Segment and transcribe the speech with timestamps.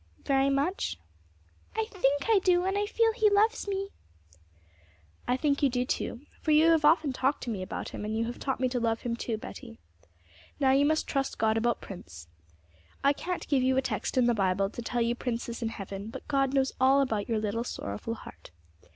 [0.25, 0.97] 'Very much?'
[1.75, 3.89] 'I think I do, and I feel He loves me.'
[5.27, 8.17] 'I think you do too, for you have often talked to me about Him, and
[8.17, 9.77] you have taught me to love Him too, Betty.
[10.59, 12.27] Now you must trust God about Prince.
[13.03, 15.69] I can't give you a text in the Bible to tell you Prince is in
[15.69, 18.49] heaven, but God knows all about your little sorrowful heart.